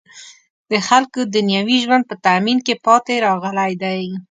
د 0.71 0.73
خلکو 0.87 1.19
دنیوي 1.35 1.77
ژوند 1.83 2.03
په 2.09 2.15
تأمین 2.25 2.57
کې 2.65 2.75
پاتې 2.85 3.15
راغلی 3.27 3.71
دی. 3.83 4.03